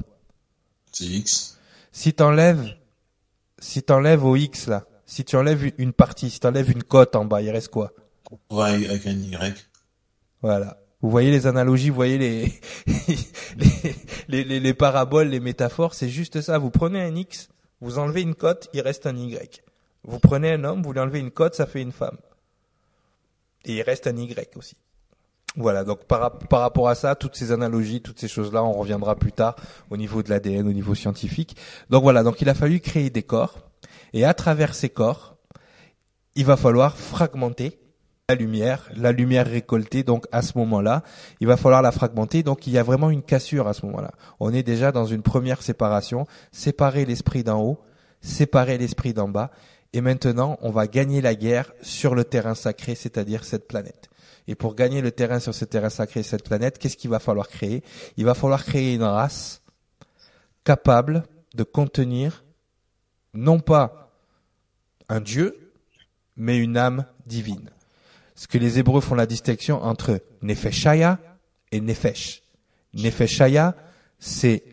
[0.91, 1.57] C'est X.
[1.91, 2.75] Si t'enlèves,
[3.59, 7.25] si t'enlèves au X là, si tu enlèves une partie, si t'enlèves une cote en
[7.25, 7.91] bas, il reste quoi?
[8.49, 9.67] Ouais, avec un Y.
[10.41, 10.77] Voilà.
[11.05, 12.51] Vous voyez les analogies, vous voyez les
[14.27, 16.57] les, les, les, paraboles, les métaphores, c'est juste ça.
[16.57, 19.61] Vous prenez un X, vous enlevez une cote, il reste un Y.
[20.03, 22.17] Vous prenez un homme, vous lui enlevez une cote, ça fait une femme.
[23.65, 24.77] Et il reste un Y aussi.
[25.55, 29.15] Voilà, donc par, par rapport à ça, toutes ces analogies, toutes ces choses-là, on reviendra
[29.15, 29.57] plus tard
[29.91, 31.55] au niveau de l'ADN, au niveau scientifique.
[31.91, 33.59] Donc voilà, donc il a fallu créer des corps,
[34.13, 35.37] et à travers ces corps,
[36.33, 37.77] il va falloir fragmenter
[38.27, 41.03] la lumière, la lumière récoltée, donc à ce moment-là,
[41.41, 44.11] il va falloir la fragmenter, donc il y a vraiment une cassure à ce moment-là.
[44.39, 47.79] On est déjà dans une première séparation, séparer l'esprit d'en haut,
[48.21, 49.51] séparer l'esprit d'en bas,
[49.93, 54.09] et maintenant on va gagner la guerre sur le terrain sacré, c'est-à-dire cette planète.
[54.47, 57.47] Et pour gagner le terrain sur ce terrain sacré, cette planète, qu'est-ce qu'il va falloir
[57.47, 57.83] créer?
[58.17, 59.61] Il va falloir créer une race
[60.63, 62.43] capable de contenir
[63.35, 64.11] non pas
[65.09, 65.73] un Dieu,
[66.35, 67.69] mais une âme divine
[68.35, 71.19] ce que les Hébreux font la distinction entre Nefeshaya
[71.71, 72.43] et Nefesh.
[72.93, 73.75] Nefeshaya,
[74.19, 74.63] c'est,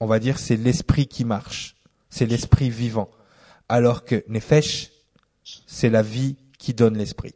[0.00, 1.76] on va dire, c'est l'esprit qui marche,
[2.10, 3.10] c'est l'esprit vivant,
[3.68, 4.90] alors que Nefesh,
[5.66, 7.34] c'est la vie qui donne l'esprit.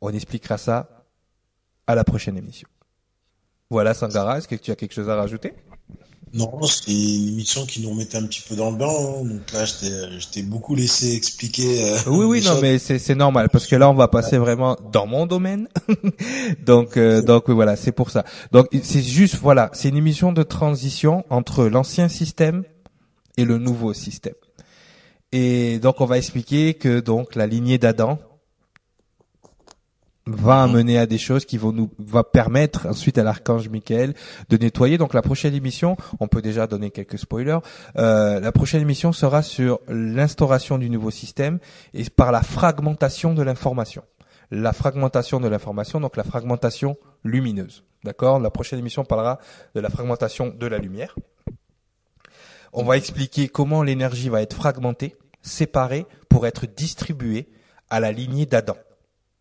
[0.00, 1.04] On expliquera ça
[1.86, 2.68] à la prochaine émission.
[3.70, 5.52] Voilà Sangara, est-ce que tu as quelque chose à rajouter?
[6.34, 8.88] Non, c'est une émission qui nous remettait un petit peu dans le bain.
[8.88, 9.24] Hein.
[9.24, 11.84] Donc là, je t'ai beaucoup laissé expliquer.
[11.84, 15.06] Euh, oui, oui, non, mais c'est normal parce que là, on va passer vraiment dans
[15.06, 15.68] mon domaine.
[16.66, 18.24] donc, euh, donc oui, voilà, c'est pour ça.
[18.50, 22.64] Donc, c'est juste, voilà, c'est une émission de transition entre l'ancien système
[23.36, 24.34] et le nouveau système.
[25.32, 28.18] Et donc, on va expliquer que donc la lignée d'Adam,
[30.26, 30.74] va mhm.
[30.74, 34.14] amener à des choses qui vont nous va permettre ensuite à l'archange Michael
[34.48, 34.98] de nettoyer.
[34.98, 37.58] Donc la prochaine émission, on peut déjà donner quelques spoilers.
[37.96, 41.58] Euh, la prochaine émission sera sur l'instauration du nouveau système
[41.94, 44.02] et par la fragmentation de l'information.
[44.50, 47.84] La fragmentation de l'information, donc la fragmentation lumineuse.
[48.04, 48.38] D'accord?
[48.38, 49.38] La prochaine émission parlera
[49.74, 51.16] de la fragmentation de la lumière.
[52.72, 57.48] On va expliquer comment l'énergie va être fragmentée, séparée pour être distribuée
[57.90, 58.76] à la lignée d'Adam.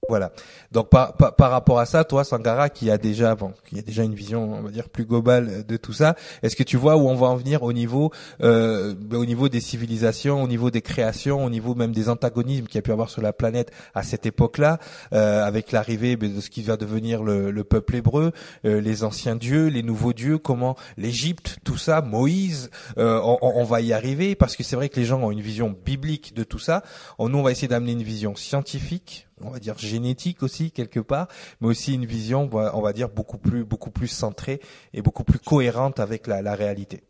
[0.09, 0.31] Voilà.
[0.71, 4.03] Donc par, par, rapport à ça, toi, Sangara, qui a déjà, bon, qui a déjà
[4.03, 7.07] une vision, on va dire, plus globale de tout ça, est-ce que tu vois où
[7.07, 11.43] on va en venir au niveau, euh, au niveau des civilisations, au niveau des créations,
[11.45, 14.25] au niveau même des antagonismes qu'il y a pu avoir sur la planète à cette
[14.25, 14.79] époque-là,
[15.13, 18.31] euh, avec l'arrivée ben, de ce qui va devenir le, le peuple hébreu,
[18.65, 23.63] euh, les anciens dieux, les nouveaux dieux, comment l'Égypte, tout ça, Moïse, euh, on, on,
[23.63, 24.35] va y arriver?
[24.35, 26.83] Parce que c'est vrai que les gens ont une vision biblique de tout ça.
[27.19, 31.27] Nous, on va essayer d'amener une vision scientifique on va dire génétique aussi quelque part,
[31.61, 34.61] mais aussi une vision, on va dire beaucoup plus beaucoup plus centrée
[34.93, 37.03] et beaucoup plus cohérente avec la, réalité.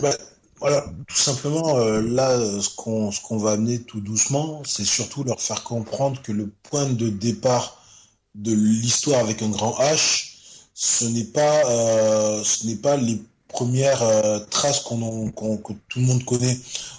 [0.00, 0.14] Ben,
[0.58, 5.24] voilà, tout simplement euh, là, ce qu'on ce qu'on va amener tout doucement, c'est surtout
[5.24, 7.82] leur faire comprendre que le point de départ
[8.34, 10.34] de l'histoire avec un grand H,
[10.74, 13.22] ce n'est pas euh, ce n'est pas les
[13.56, 16.58] premières euh, traces qu'on que tout le monde connaît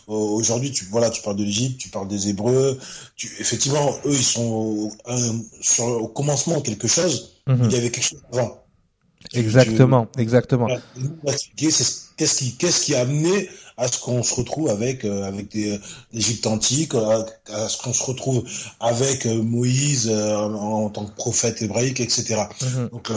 [0.09, 0.71] euh, aujourd'hui.
[0.71, 2.79] Tu voilà, tu parles de l'Égypte, tu parles des Hébreux.
[3.15, 4.91] Tu, effectivement, eux, ils sont au,
[5.61, 7.37] sur au commencement quelque chose.
[7.47, 7.65] Mhm.
[7.65, 8.63] Il y avait quelque chose avant.
[9.33, 10.67] Exactement, exactement.
[11.55, 15.79] Qu'est-ce qui, qu'est-ce qui a amené à ce qu'on se retrouve avec euh, avec des
[16.11, 18.43] l'Égypte antique, à, ce qu'on se retrouve
[18.79, 22.45] avec euh, Moïse euh, en, tant que prophète hébraïque, etc.
[22.61, 22.89] Mhm.
[22.89, 23.11] Donc,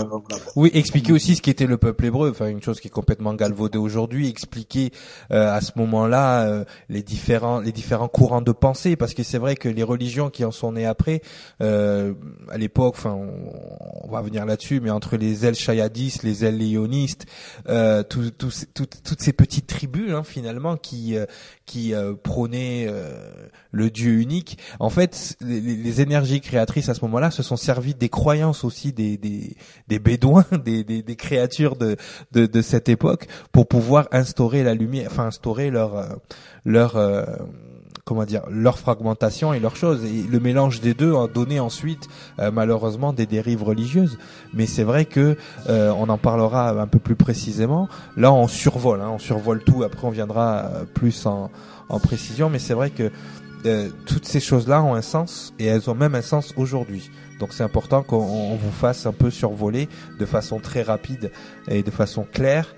[0.56, 3.78] oui, expliquer aussi ce qu'était le peuple hébreu, enfin une chose qui est complètement galvaudée
[3.78, 4.92] aujourd'hui, expliquer
[5.30, 9.68] à ce moment-là les différents les différents courants de pensée, parce que c'est vrai que
[9.68, 11.22] les religions qui en sont nées après,
[11.60, 13.16] à l'époque, enfin
[14.04, 17.26] on, va venir là-dessus, mais entre les El Shayadistes, les El Léonistes,
[18.08, 20.49] tout, tout, toutes ces petites tribus hein, finalement
[20.82, 21.26] qui euh,
[21.76, 23.30] euh, prônait euh,
[23.72, 24.58] le Dieu unique.
[24.78, 29.56] En fait, les, énergies créatrices à ce moment-là se sont servies des croyances aussi des
[29.88, 36.20] bédouins, des, créatures de cette époque pour pouvoir instaurer la lumière, enfin instaurer leur
[36.64, 36.96] leur
[38.10, 42.08] comment dire leur fragmentation et leur chose et le mélange des deux a donné ensuite
[42.40, 44.18] euh, malheureusement des dérives religieuses.
[44.52, 45.36] Mais c'est vrai que
[45.68, 47.88] euh, on en parlera un peu plus précisément.
[48.16, 49.84] Là on survole hein, on survole tout.
[49.84, 51.52] Après on viendra euh, plus en,
[51.88, 52.50] en précision.
[52.50, 53.12] Mais c'est vrai que
[54.06, 57.12] toutes ces choses là ont un sens et elles ont même un sens aujourd'hui.
[57.38, 59.88] Donc c'est important qu'on vous fasse un peu survoler
[60.18, 61.30] de façon très rapide
[61.68, 62.74] et de façon claire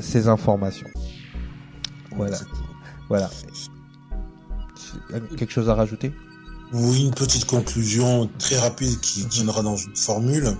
[0.00, 0.88] ces informations.
[2.10, 2.36] Voilà.
[3.08, 3.30] Voilà
[5.36, 6.12] quelque chose à rajouter?
[6.72, 10.56] Oui, une petite conclusion très rapide qui viendra dans une formule.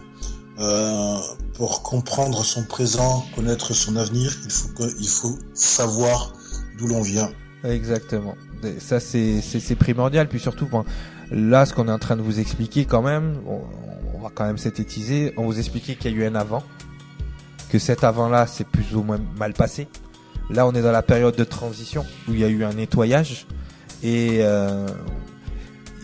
[0.59, 1.19] Euh,
[1.55, 6.35] pour comprendre son présent, connaître son avenir, il faut, que, il faut savoir
[6.79, 7.31] d'où l'on vient.
[7.65, 8.35] Exactement.
[8.79, 10.29] Ça, c'est primordial.
[10.29, 10.69] Puis surtout,
[11.31, 14.59] là, ce qu'on est en train de vous expliquer quand même, on, va quand même
[14.59, 15.33] synthétiser.
[15.37, 16.63] On vous expliquait qu'il y a eu un avant,
[17.71, 19.89] que cet avant-là c'est plus ou moins mal passé.
[20.51, 23.47] Là, on est dans la période de transition où il y a eu un nettoyage
[24.03, 24.87] et euh,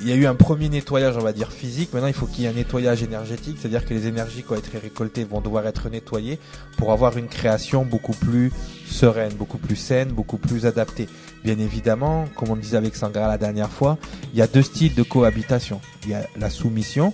[0.01, 1.93] il y a eu un premier nettoyage, on va dire physique.
[1.93, 4.55] Maintenant, il faut qu'il y ait un nettoyage énergétique, c'est-à-dire que les énergies qui vont
[4.55, 6.39] être récoltées vont devoir être nettoyées
[6.77, 8.53] pour avoir une création beaucoup plus
[8.87, 11.09] sereine, beaucoup plus saine, beaucoup plus adaptée.
[11.43, 13.99] Bien évidemment, comme on disait avec Sangara la dernière fois,
[14.33, 15.81] il y a deux styles de cohabitation.
[16.05, 17.13] Il y a la soumission,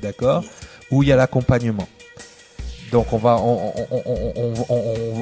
[0.00, 0.44] d'accord,
[0.92, 1.88] ou il y a l'accompagnement.
[2.92, 3.72] Donc on va, on,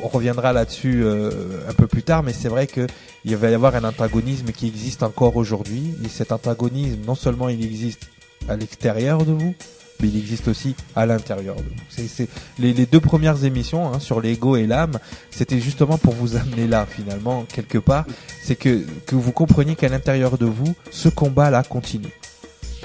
[0.09, 1.31] reviendra là-dessus euh,
[1.69, 2.89] un peu plus tard, mais c'est vrai que
[3.25, 5.95] il va y avoir un antagonisme qui existe encore aujourd'hui.
[6.05, 8.09] Et cet antagonisme, non seulement il existe
[8.49, 9.55] à l'extérieur de vous,
[10.01, 12.09] mais il existe aussi à l'intérieur de vous.
[12.09, 14.99] C'est, les, les, deux premières émissions hein, sur l'ego et l'âme,
[15.31, 18.05] c'était justement pour vous amener là finalement quelque part,
[18.43, 22.09] c'est que que vous compreniez qu'à l'intérieur de vous, ce combat-là continue.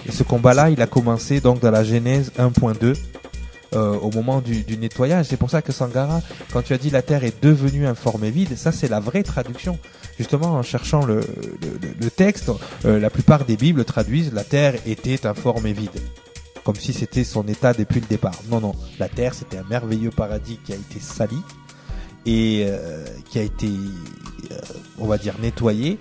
[0.07, 2.95] Et ce combat-là, il a commencé donc dans la Genèse 1.2
[3.73, 5.27] euh, au moment du, du nettoyage.
[5.29, 8.55] C'est pour ça que Sangara, quand tu as dit la Terre est devenue informée vide,
[8.57, 9.77] ça c'est la vraie traduction.
[10.17, 12.51] Justement, en cherchant le, le, le texte,
[12.85, 15.99] euh, la plupart des Bibles traduisent la Terre était informée vide
[16.63, 18.39] comme si c'était son état depuis le départ.
[18.49, 21.37] Non, non, la Terre, c'était un merveilleux paradis qui a été sali
[22.25, 24.57] et euh, qui a été, euh,
[24.97, 25.99] on va dire, nettoyé,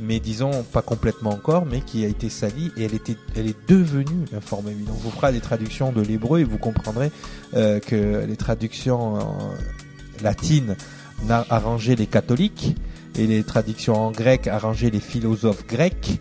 [0.00, 3.68] mais disons pas complètement encore, mais qui a été sali et elle était, elle est
[3.68, 4.72] devenue informée.
[4.72, 7.10] Donc, on vous fera des traductions de l'hébreu et vous comprendrez
[7.54, 9.18] euh, que les traductions
[10.22, 10.76] latines
[11.28, 12.76] arrangé les catholiques
[13.18, 16.20] et les traductions en grec arrangé les philosophes grecs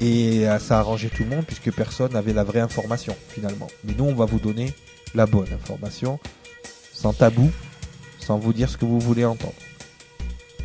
[0.00, 3.66] et euh, ça a arrangé tout le monde puisque personne n'avait la vraie information finalement.
[3.84, 4.72] Mais nous, on va vous donner
[5.14, 6.20] la bonne information,
[6.92, 7.50] sans tabou,
[8.20, 9.54] sans vous dire ce que vous voulez entendre.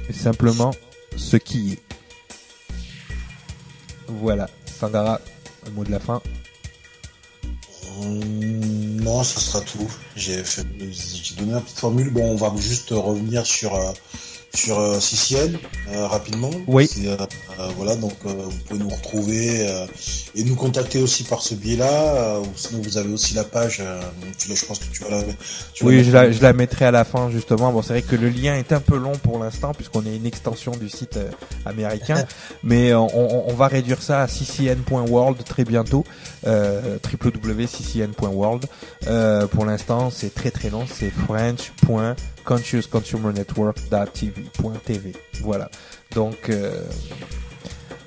[0.09, 0.71] Et simplement
[1.15, 1.92] ce qui est.
[4.21, 5.19] Voilà, Sangara,
[5.67, 6.21] un mot de la fin.
[7.99, 9.91] Hum, non, ça sera tout.
[10.15, 10.43] J'ai
[11.37, 12.09] donné une petite formule.
[12.11, 13.91] Bon, on va juste revenir sur euh,
[14.55, 15.57] sur euh, CCN
[15.91, 16.51] euh, rapidement.
[16.67, 16.87] Oui.
[16.99, 17.17] Euh,
[17.59, 19.67] euh, voilà, donc euh, vous pouvez nous retrouver
[20.35, 22.39] et nous contacter aussi par ce biais-là.
[22.39, 23.81] ou sinon, vous avez aussi la page.
[24.37, 25.23] tu, je pense que tu vas la.
[25.73, 27.71] Tu oui, je la, je la mettrai à la fin justement.
[27.71, 30.25] Bon, c'est vrai que le lien est un peu long pour l'instant puisqu'on est une
[30.25, 31.19] extension du site
[31.65, 32.25] américain,
[32.63, 36.05] mais on, on, va réduire ça à ccn.world très bientôt.
[36.45, 38.65] Euh, www.ccn.world.
[39.51, 40.85] pour l'instant, c'est très très long.
[40.87, 41.71] C'est french
[42.43, 45.13] consciousconsumernetwork.tv.tv.
[45.41, 45.69] Voilà.
[46.13, 46.83] Donc, euh,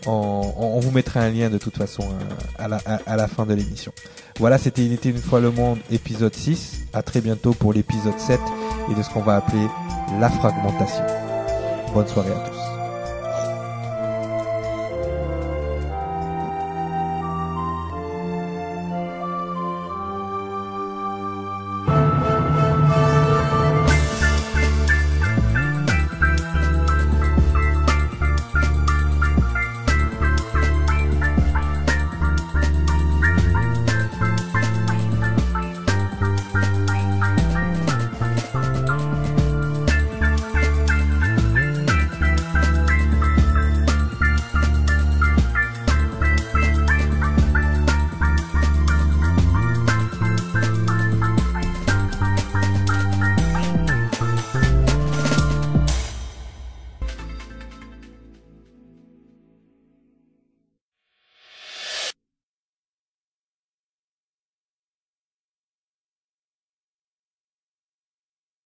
[0.07, 2.15] on, vous mettra un lien de toute façon euh,
[2.59, 3.93] à la, à, la fin de l'émission.
[4.39, 6.87] Voilà, c'était Il une fois le monde, épisode 6.
[6.93, 8.39] À très bientôt pour l'épisode 7
[8.91, 9.67] et de ce qu'on va appeler
[10.21, 11.05] la fragmentation.
[11.95, 12.56] Bonne soirée à tous.